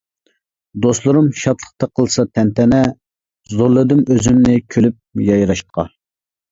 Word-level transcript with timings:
دوستلىرىم 0.85 1.27
شادلىقتا 1.41 1.89
قىلسا 1.99 2.27
تەنتەنە، 2.39 2.81
زورلىدىم 3.55 4.05
ئۆزۈمنى 4.11 4.61
كۈلۈپ 4.77 5.01
يايراشقا. 5.33 5.93